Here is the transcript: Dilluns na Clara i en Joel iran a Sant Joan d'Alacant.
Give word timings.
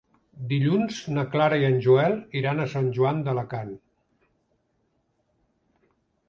Dilluns 0.51 1.01
na 1.17 1.25
Clara 1.35 1.59
i 1.63 1.67
en 1.67 1.77
Joel 1.87 2.15
iran 2.39 2.63
a 2.63 2.65
Sant 2.73 2.87
Joan 2.97 3.21
d'Alacant. 3.27 3.71